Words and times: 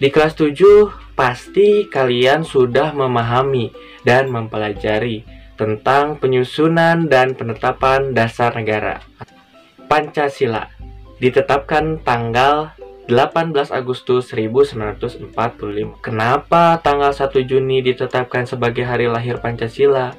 Di 0.00 0.08
kelas 0.08 0.32
7 0.32 1.12
pasti 1.12 1.84
kalian 1.84 2.40
sudah 2.40 2.96
memahami 2.96 3.68
dan 4.00 4.32
mempelajari 4.32 5.28
tentang 5.60 6.16
penyusunan 6.16 7.04
dan 7.04 7.36
penetapan 7.36 8.16
dasar 8.16 8.56
negara. 8.56 9.04
Pancasila 9.92 10.72
ditetapkan 11.20 12.00
tanggal 12.00 12.72
18 13.12 13.52
Agustus 13.68 14.32
1945. 14.32 15.36
Kenapa 16.00 16.80
tanggal 16.80 17.12
1 17.12 17.44
Juni 17.44 17.84
ditetapkan 17.84 18.48
sebagai 18.48 18.88
hari 18.88 19.04
lahir 19.04 19.36
Pancasila? 19.36 20.16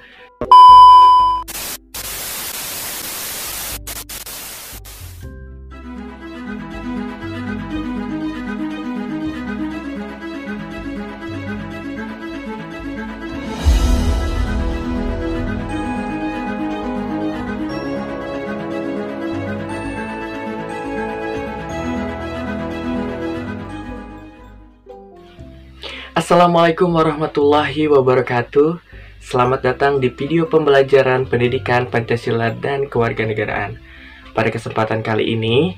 Assalamualaikum 26.21 26.93
warahmatullahi 26.93 27.89
wabarakatuh. 27.89 28.77
Selamat 29.25 29.65
datang 29.65 29.97
di 29.97 30.13
video 30.13 30.45
pembelajaran 30.45 31.25
pendidikan 31.25 31.89
Pancasila 31.89 32.53
dan 32.53 32.85
kewarganegaraan. 32.85 33.81
Pada 34.29 34.53
kesempatan 34.53 35.01
kali 35.01 35.33
ini 35.33 35.73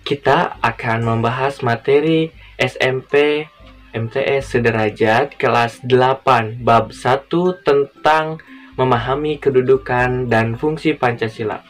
Kita 0.00 0.56
akan 0.64 1.04
membahas 1.04 1.60
materi 1.60 2.32
SMP 2.56 3.44
MTS 3.92 4.56
Sederajat 4.56 5.36
kelas 5.36 5.84
8 5.84 6.64
Bab 6.64 6.96
1 6.96 7.28
tentang 7.60 8.40
memahami 8.80 9.36
kedudukan 9.36 10.32
dan 10.32 10.56
fungsi 10.56 10.96
Pancasila. 10.96 11.60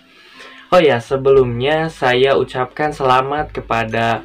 Oh 0.71 0.79
ya, 0.79 1.03
sebelumnya 1.03 1.91
saya 1.91 2.39
ucapkan 2.39 2.95
selamat 2.95 3.51
kepada 3.51 4.23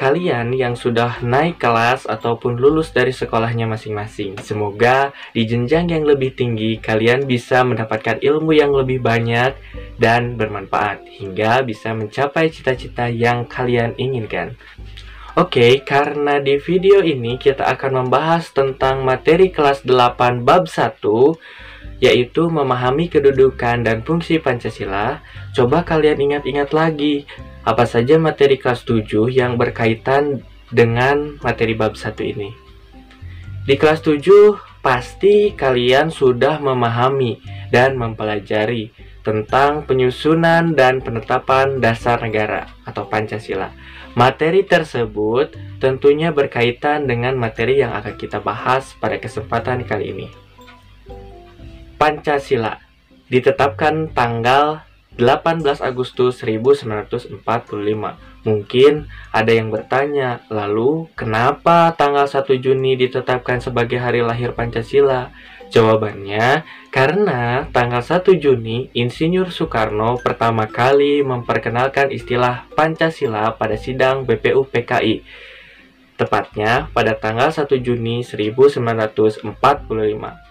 kalian 0.00 0.56
yang 0.56 0.72
sudah 0.72 1.20
naik 1.20 1.60
kelas 1.60 2.08
ataupun 2.08 2.56
lulus 2.56 2.88
dari 2.88 3.12
sekolahnya 3.12 3.68
masing-masing. 3.68 4.40
Semoga 4.40 5.12
di 5.36 5.44
jenjang 5.44 5.92
yang 5.92 6.08
lebih 6.08 6.32
tinggi 6.32 6.80
kalian 6.80 7.28
bisa 7.28 7.60
mendapatkan 7.60 8.16
ilmu 8.24 8.56
yang 8.56 8.72
lebih 8.72 9.04
banyak 9.04 9.52
dan 10.00 10.40
bermanfaat 10.40 11.04
hingga 11.20 11.60
bisa 11.68 11.92
mencapai 11.92 12.48
cita-cita 12.48 13.12
yang 13.12 13.44
kalian 13.44 13.92
inginkan. 14.00 14.56
Oke, 15.36 15.60
okay, 15.60 15.72
karena 15.84 16.40
di 16.40 16.56
video 16.56 17.04
ini 17.04 17.36
kita 17.36 17.68
akan 17.68 18.00
membahas 18.00 18.48
tentang 18.56 19.04
materi 19.04 19.52
kelas 19.52 19.84
8 19.84 20.48
bab 20.48 20.64
1 20.64 20.96
yaitu 22.00 22.48
memahami 22.48 23.12
kedudukan 23.12 23.84
dan 23.84 24.00
fungsi 24.00 24.40
Pancasila. 24.40 25.20
Coba 25.52 25.84
kalian 25.84 26.16
ingat-ingat 26.16 26.72
lagi 26.72 27.28
apa 27.64 27.84
saja 27.84 28.16
materi 28.16 28.56
kelas 28.56 28.88
7 28.88 29.28
yang 29.28 29.60
berkaitan 29.60 30.44
dengan 30.72 31.36
materi 31.44 31.76
bab 31.76 31.98
1 31.98 32.16
ini. 32.24 32.50
Di 33.68 33.76
kelas 33.76 34.00
7 34.00 34.80
pasti 34.80 35.52
kalian 35.52 36.08
sudah 36.08 36.56
memahami 36.58 37.38
dan 37.68 38.00
mempelajari 38.00 38.90
tentang 39.20 39.84
penyusunan 39.84 40.72
dan 40.72 41.04
penetapan 41.04 41.76
dasar 41.78 42.16
negara 42.24 42.72
atau 42.88 43.04
Pancasila. 43.04 43.68
Materi 44.16 44.64
tersebut 44.66 45.54
tentunya 45.78 46.32
berkaitan 46.32 47.06
dengan 47.06 47.36
materi 47.36 47.78
yang 47.78 47.92
akan 47.94 48.16
kita 48.16 48.40
bahas 48.40 48.96
pada 48.98 49.20
kesempatan 49.20 49.84
kali 49.84 50.16
ini. 50.16 50.26
Pancasila 52.00 52.80
ditetapkan 53.28 54.10
tanggal 54.10 54.82
18 55.20 55.84
Agustus 55.84 56.40
1945. 56.40 57.44
Mungkin 58.40 59.04
ada 59.36 59.52
yang 59.52 59.68
bertanya, 59.68 60.40
lalu 60.48 61.12
kenapa 61.12 61.92
tanggal 61.92 62.24
1 62.24 62.56
Juni 62.56 62.96
ditetapkan 62.96 63.60
sebagai 63.60 64.00
hari 64.00 64.24
lahir 64.24 64.56
Pancasila? 64.56 65.28
Jawabannya, 65.70 66.66
karena 66.90 67.68
tanggal 67.70 68.00
1 68.00 68.32
Juni, 68.40 68.88
Insinyur 68.96 69.52
Soekarno 69.52 70.16
pertama 70.18 70.66
kali 70.66 71.22
memperkenalkan 71.22 72.10
istilah 72.10 72.66
Pancasila 72.72 73.54
pada 73.54 73.76
sidang 73.76 74.24
BPUPKI. 74.24 75.22
Tepatnya 76.18 76.90
pada 76.96 77.14
tanggal 77.14 77.52
1 77.52 77.76
Juni 77.78 78.26
1945. 78.26 80.49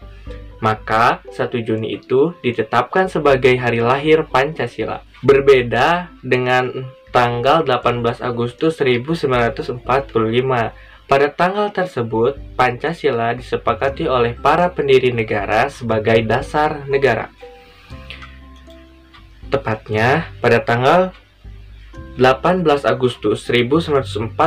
Maka 0.60 1.24
1 1.32 1.64
Juni 1.64 1.96
itu 1.96 2.36
ditetapkan 2.44 3.08
sebagai 3.08 3.56
hari 3.56 3.80
lahir 3.80 4.28
Pancasila. 4.28 5.02
Berbeda 5.24 6.12
dengan 6.20 6.72
tanggal 7.16 7.64
18 7.64 8.22
Agustus 8.22 8.78
1945. 8.80 9.88
Pada 11.10 11.28
tanggal 11.34 11.74
tersebut, 11.74 12.38
Pancasila 12.54 13.34
disepakati 13.34 14.06
oleh 14.06 14.38
para 14.38 14.70
pendiri 14.70 15.10
negara 15.10 15.66
sebagai 15.72 16.22
dasar 16.22 16.86
negara. 16.86 17.34
Tepatnya 19.50 20.30
pada 20.38 20.62
tanggal 20.62 21.10
18 22.20 22.86
Agustus 22.86 23.50
1945, 23.50 24.38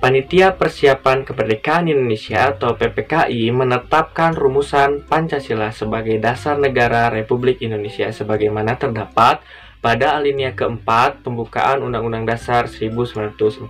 Panitia 0.00 0.56
Persiapan 0.56 1.28
Kemerdekaan 1.28 1.84
Indonesia 1.84 2.56
atau 2.56 2.72
PPKI 2.72 3.52
menetapkan 3.52 4.32
rumusan 4.32 5.04
Pancasila 5.04 5.68
sebagai 5.76 6.16
dasar 6.16 6.56
negara 6.56 7.12
Republik 7.12 7.60
Indonesia 7.60 8.08
sebagaimana 8.08 8.80
terdapat 8.80 9.44
pada 9.84 10.16
alinea 10.16 10.56
keempat 10.56 11.20
pembukaan 11.20 11.84
Undang-Undang 11.84 12.24
Dasar 12.32 12.64
1945 12.64 13.68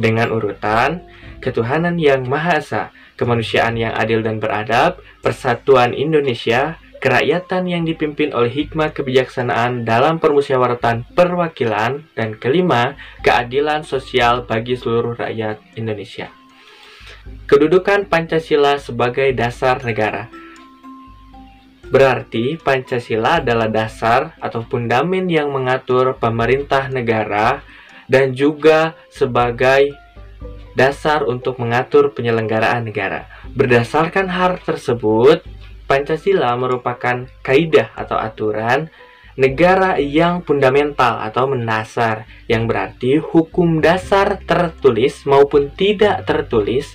dengan 0.00 0.32
urutan 0.32 1.04
ketuhanan 1.44 2.00
yang 2.00 2.24
Maha 2.24 2.56
Esa, 2.56 2.88
kemanusiaan 3.20 3.76
yang 3.76 3.92
adil 3.92 4.24
dan 4.24 4.40
beradab, 4.40 5.04
persatuan 5.20 5.92
Indonesia, 5.92 6.80
kerakyatan 7.00 7.66
yang 7.66 7.82
dipimpin 7.88 8.36
oleh 8.36 8.52
hikmat 8.52 8.92
kebijaksanaan 8.92 9.88
dalam 9.88 10.20
permusyawaratan 10.20 11.08
perwakilan, 11.16 12.04
dan 12.14 12.36
kelima, 12.36 12.94
keadilan 13.24 13.82
sosial 13.82 14.44
bagi 14.44 14.76
seluruh 14.76 15.16
rakyat 15.16 15.58
Indonesia. 15.74 16.28
Kedudukan 17.48 18.06
Pancasila 18.06 18.78
sebagai 18.78 19.32
dasar 19.34 19.82
negara 19.82 20.30
Berarti 21.90 22.54
Pancasila 22.54 23.42
adalah 23.42 23.66
dasar 23.66 24.38
atau 24.38 24.62
fundamen 24.62 25.26
yang 25.26 25.50
mengatur 25.50 26.14
pemerintah 26.22 26.86
negara 26.86 27.66
dan 28.06 28.30
juga 28.30 28.94
sebagai 29.10 29.90
dasar 30.78 31.26
untuk 31.26 31.58
mengatur 31.58 32.14
penyelenggaraan 32.14 32.86
negara. 32.86 33.26
Berdasarkan 33.58 34.30
hal 34.30 34.62
tersebut, 34.62 35.42
Pancasila 35.90 36.54
merupakan 36.54 37.26
kaidah 37.42 37.90
atau 37.98 38.14
aturan 38.14 38.86
negara 39.34 39.98
yang 39.98 40.46
fundamental 40.46 41.18
atau 41.18 41.50
mendasar 41.50 42.30
yang 42.46 42.70
berarti 42.70 43.18
hukum 43.18 43.82
dasar 43.82 44.38
tertulis 44.46 45.26
maupun 45.26 45.74
tidak 45.74 46.22
tertulis. 46.30 46.94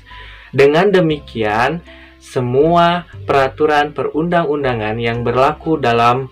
Dengan 0.55 0.88
demikian 0.88 1.84
semua 2.23 3.03
peraturan 3.28 3.91
perundang-undangan 3.91 4.95
yang 4.95 5.28
berlaku 5.28 5.75
dalam 5.75 6.31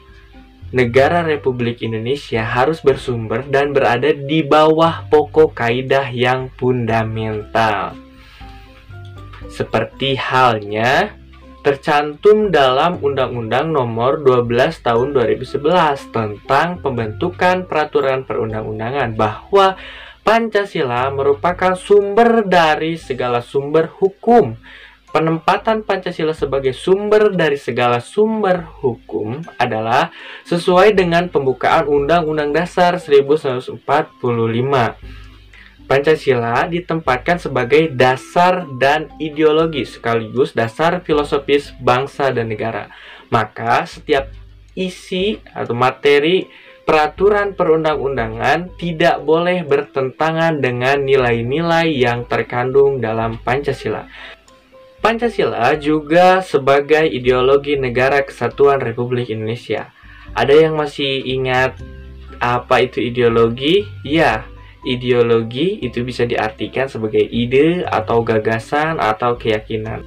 negara 0.72 1.28
Republik 1.28 1.84
Indonesia 1.84 2.48
harus 2.48 2.80
bersumber 2.80 3.44
dan 3.44 3.76
berada 3.76 4.16
di 4.16 4.40
bawah 4.40 5.04
pokok 5.12 5.52
kaidah 5.52 6.08
yang 6.08 6.48
fundamental. 6.56 8.00
Seperti 9.52 10.16
halnya 10.16 11.20
tercantum 11.64 12.52
dalam 12.52 13.00
Undang-Undang 13.00 13.72
Nomor 13.72 14.20
12 14.20 14.84
Tahun 14.84 15.16
2011 15.16 16.12
tentang 16.12 16.84
pembentukan 16.84 17.64
peraturan 17.64 18.28
perundang-undangan 18.28 19.16
bahwa 19.16 19.80
Pancasila 20.28 21.08
merupakan 21.12 21.76
sumber 21.80 22.44
dari 22.44 23.00
segala 23.00 23.40
sumber 23.40 23.88
hukum. 23.96 24.60
Penempatan 25.16 25.88
Pancasila 25.88 26.36
sebagai 26.36 26.76
sumber 26.76 27.32
dari 27.32 27.56
segala 27.56 28.04
sumber 28.04 28.68
hukum 28.84 29.40
adalah 29.56 30.12
sesuai 30.44 30.92
dengan 30.96 31.32
pembukaan 31.32 31.88
Undang-Undang 31.88 32.52
Dasar 32.52 33.00
1945 33.00 35.23
Pancasila 35.84 36.64
ditempatkan 36.72 37.44
sebagai 37.44 37.92
dasar 37.92 38.64
dan 38.80 39.12
ideologi 39.20 39.84
sekaligus 39.84 40.56
dasar 40.56 41.04
filosofis 41.04 41.76
bangsa 41.84 42.32
dan 42.32 42.48
negara. 42.48 42.88
Maka 43.28 43.84
setiap 43.84 44.32
isi 44.74 45.44
atau 45.52 45.76
materi 45.76 46.48
peraturan 46.84 47.56
perundang-undangan 47.56 48.76
tidak 48.80 49.24
boleh 49.24 49.64
bertentangan 49.64 50.60
dengan 50.60 51.04
nilai-nilai 51.04 51.88
yang 51.92 52.28
terkandung 52.28 53.00
dalam 53.00 53.40
Pancasila. 53.40 54.08
Pancasila 55.04 55.76
juga 55.76 56.40
sebagai 56.40 57.04
ideologi 57.12 57.76
negara 57.76 58.24
kesatuan 58.24 58.80
Republik 58.80 59.28
Indonesia. 59.28 59.92
Ada 60.32 60.64
yang 60.68 60.80
masih 60.80 61.28
ingat 61.28 61.76
apa 62.40 62.88
itu 62.88 63.04
ideologi? 63.04 63.84
Ya, 64.08 64.48
ideologi 64.84 65.80
itu 65.82 66.04
bisa 66.04 66.28
diartikan 66.28 66.92
sebagai 66.92 67.24
ide 67.24 67.84
atau 67.88 68.22
gagasan 68.22 69.00
atau 69.00 69.40
keyakinan. 69.40 70.04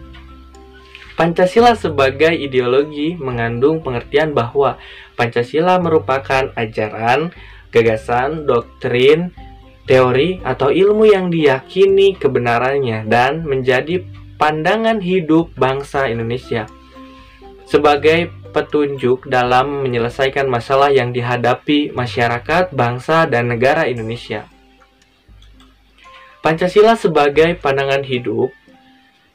Pancasila 1.17 1.73
sebagai 1.73 2.37
ideologi 2.37 3.17
mengandung 3.17 3.81
pengertian 3.81 4.37
bahwa 4.37 4.77
Pancasila 5.17 5.81
merupakan 5.81 6.53
ajaran, 6.53 7.33
gagasan, 7.73 8.45
doktrin, 8.45 9.33
teori, 9.89 10.45
atau 10.45 10.69
ilmu 10.69 11.09
yang 11.09 11.33
diyakini 11.33 12.21
kebenarannya 12.21 13.09
dan 13.09 13.49
menjadi 13.49 14.05
pandangan 14.37 15.01
hidup 15.01 15.49
bangsa 15.57 16.13
Indonesia 16.13 16.69
sebagai 17.67 18.31
petunjuk 18.55 19.29
dalam 19.29 19.85
menyelesaikan 19.85 20.49
masalah 20.49 20.89
yang 20.89 21.13
dihadapi 21.13 21.93
masyarakat, 21.93 22.73
bangsa, 22.73 23.29
dan 23.29 23.53
negara 23.53 23.85
Indonesia. 23.85 24.49
Pancasila 26.47 26.95
sebagai 26.95 27.59
pandangan 27.59 28.07
hidup 28.07 28.55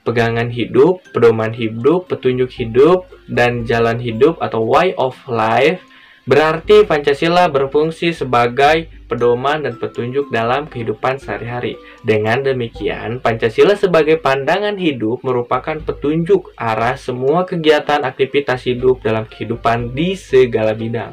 pegangan 0.08 0.48
hidup, 0.48 1.04
pedoman 1.12 1.52
hidup, 1.52 2.08
petunjuk 2.08 2.48
hidup, 2.56 3.04
dan 3.28 3.68
jalan 3.68 4.00
hidup 4.00 4.40
atau 4.40 4.64
way 4.64 4.96
of 4.96 5.20
life 5.28 5.84
berarti 6.24 6.88
Pancasila 6.88 7.52
berfungsi 7.52 8.16
sebagai 8.16 8.88
pedoman 9.12 9.68
dan 9.68 9.76
petunjuk 9.76 10.32
dalam 10.32 10.72
kehidupan 10.72 11.20
sehari-hari. 11.20 11.76
Dengan 12.00 12.48
demikian, 12.48 13.20
Pancasila 13.20 13.76
sebagai 13.76 14.16
pandangan 14.24 14.80
hidup 14.80 15.20
merupakan 15.28 15.84
petunjuk 15.84 16.56
arah 16.56 16.96
semua 16.96 17.44
kegiatan 17.44 18.08
aktivitas 18.08 18.64
hidup 18.64 19.04
dalam 19.04 19.28
kehidupan 19.28 19.92
di 19.92 20.16
segala 20.16 20.72
bidang. 20.72 21.12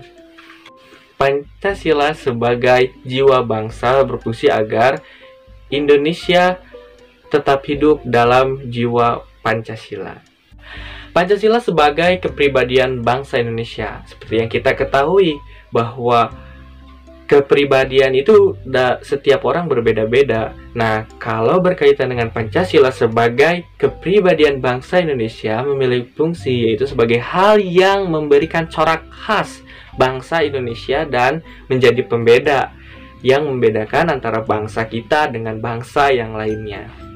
Pancasila 1.19 2.15
sebagai 2.15 2.95
jiwa 3.03 3.43
bangsa 3.43 4.07
berfungsi 4.07 4.47
agar 4.55 5.03
Indonesia 5.69 6.61
tetap 7.29 7.65
hidup 7.69 8.01
dalam 8.05 8.69
jiwa 8.73 9.25
Pancasila. 9.45 10.21
Pancasila 11.13 11.61
sebagai 11.61 12.21
kepribadian 12.21 13.01
bangsa 13.01 13.41
Indonesia. 13.41 14.05
Seperti 14.09 14.35
yang 14.41 14.51
kita 14.53 14.77
ketahui 14.77 15.41
bahwa 15.73 16.31
kepribadian 17.29 18.17
itu 18.17 18.57
da, 18.65 18.97
setiap 19.05 19.45
orang 19.45 19.69
berbeda-beda. 19.69 20.57
Nah, 20.73 21.05
kalau 21.21 21.61
berkaitan 21.61 22.09
dengan 22.09 22.33
Pancasila 22.33 22.89
sebagai 22.89 23.69
kepribadian 23.77 24.65
bangsa 24.65 25.05
Indonesia 25.05 25.61
memiliki 25.61 26.09
fungsi 26.17 26.73
yaitu 26.73 26.89
sebagai 26.89 27.21
hal 27.21 27.61
yang 27.61 28.09
memberikan 28.09 28.65
corak 28.73 29.05
khas 29.13 29.61
bangsa 30.01 30.41
Indonesia 30.41 31.05
dan 31.05 31.45
menjadi 31.69 32.01
pembeda 32.09 32.73
yang 33.23 33.47
membedakan 33.47 34.15
antara 34.15 34.43
bangsa 34.47 34.87
kita 34.87 35.31
dengan 35.31 35.59
bangsa 35.59 36.11
yang 36.15 36.35
lainnya. 36.39 37.09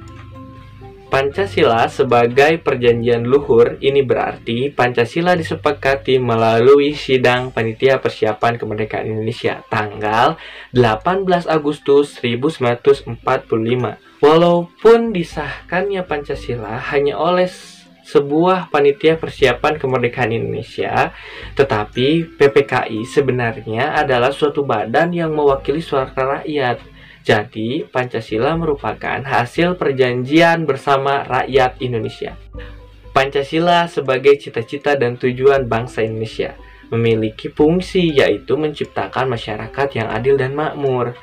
Pancasila 1.13 1.93
sebagai 1.93 2.57
perjanjian 2.65 3.29
luhur 3.29 3.77
ini 3.85 4.01
berarti 4.01 4.73
Pancasila 4.73 5.37
disepakati 5.37 6.17
melalui 6.17 6.97
sidang 6.97 7.53
panitia 7.53 8.01
persiapan 8.01 8.57
kemerdekaan 8.57 9.05
Indonesia 9.13 9.61
tanggal 9.69 10.41
18 10.73 11.29
Agustus 11.53 12.17
1945. 12.17 13.21
Walaupun 14.25 15.13
disahkannya 15.13 16.01
Pancasila 16.09 16.81
hanya 16.81 17.21
oleh 17.21 17.45
sebuah 18.03 18.69
panitia 18.69 19.19
persiapan 19.19 19.79
kemerdekaan 19.79 20.35
Indonesia, 20.35 21.15
tetapi 21.55 22.39
PPKI 22.39 23.07
sebenarnya 23.07 23.95
adalah 23.99 24.35
suatu 24.35 24.67
badan 24.67 25.15
yang 25.15 25.31
mewakili 25.33 25.81
suara 25.81 26.43
rakyat 26.43 26.93
jadi, 27.23 27.87
Pancasila 27.87 28.59
merupakan 28.59 29.23
hasil 29.23 29.79
perjanjian 29.79 30.67
bersama 30.67 31.23
rakyat 31.23 31.79
Indonesia. 31.79 32.35
Pancasila 33.15 33.87
sebagai 33.87 34.35
cita-cita 34.43 34.99
dan 34.99 35.15
tujuan 35.15 35.71
bangsa 35.71 36.03
Indonesia 36.03 36.59
memiliki 36.91 37.47
fungsi 37.47 38.11
yaitu 38.11 38.59
menciptakan 38.59 39.31
masyarakat 39.31 39.89
yang 39.95 40.11
adil 40.11 40.35
dan 40.35 40.59
makmur. 40.59 41.15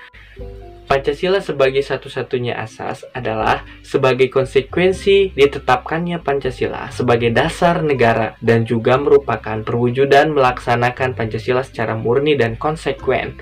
Pancasila 0.89 1.37
sebagai 1.37 1.85
satu-satunya 1.85 2.57
asas 2.57 3.05
adalah 3.13 3.61
sebagai 3.85 4.25
konsekuensi 4.33 5.37
ditetapkannya 5.37 6.17
Pancasila 6.17 6.89
sebagai 6.89 7.29
dasar 7.29 7.85
negara 7.85 8.33
dan 8.41 8.65
juga 8.65 8.97
merupakan 8.97 9.61
perwujudan 9.61 10.33
melaksanakan 10.33 11.13
Pancasila 11.13 11.61
secara 11.61 11.93
murni 11.93 12.33
dan 12.33 12.57
konsekuen. 12.57 13.37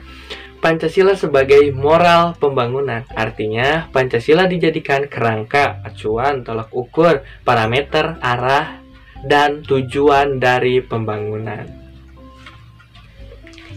Pancasila 0.60 1.16
sebagai 1.16 1.72
moral 1.72 2.36
pembangunan. 2.36 3.08
Artinya, 3.16 3.88
Pancasila 3.96 4.44
dijadikan 4.44 5.08
kerangka, 5.08 5.80
acuan, 5.88 6.44
tolak 6.44 6.68
ukur, 6.76 7.24
parameter, 7.48 8.20
arah, 8.20 8.84
dan 9.24 9.64
tujuan 9.64 10.44
dari 10.44 10.84
pembangunan. 10.84 11.64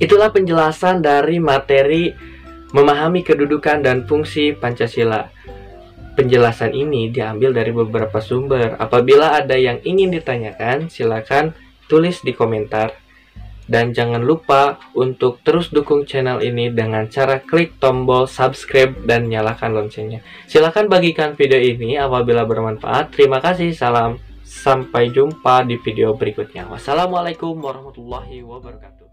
Itulah 0.01 0.33
penjelasan 0.33 1.05
dari 1.05 1.37
materi 1.39 2.31
memahami 2.71 3.27
kedudukan 3.27 3.83
dan 3.83 4.07
fungsi 4.07 4.55
Pancasila. 4.55 5.31
Penjelasan 6.15 6.75
ini 6.75 7.09
diambil 7.09 7.55
dari 7.55 7.73
beberapa 7.73 8.19
sumber. 8.21 8.77
Apabila 8.77 9.39
ada 9.39 9.55
yang 9.57 9.79
ingin 9.87 10.11
ditanyakan, 10.11 10.91
silakan 10.91 11.55
tulis 11.87 12.21
di 12.21 12.35
komentar. 12.35 12.93
Dan 13.71 13.95
jangan 13.95 14.27
lupa 14.27 14.83
untuk 14.99 15.47
terus 15.47 15.71
dukung 15.71 16.03
channel 16.03 16.43
ini 16.43 16.75
dengan 16.75 17.07
cara 17.07 17.39
klik 17.39 17.79
tombol 17.79 18.27
subscribe 18.27 19.07
dan 19.07 19.31
nyalakan 19.31 19.79
loncengnya. 19.79 20.27
Silahkan 20.51 20.91
bagikan 20.91 21.39
video 21.39 21.63
ini 21.63 21.95
apabila 21.95 22.43
bermanfaat. 22.43 23.15
Terima 23.15 23.39
kasih, 23.39 23.71
salam. 23.71 24.19
Sampai 24.43 25.15
jumpa 25.15 25.63
di 25.63 25.79
video 25.79 26.19
berikutnya. 26.19 26.67
Wassalamualaikum 26.67 27.55
warahmatullahi 27.63 28.43
wabarakatuh. 28.43 29.10